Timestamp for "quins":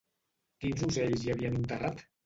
0.65-0.87